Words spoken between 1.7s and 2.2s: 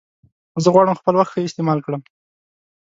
کړم.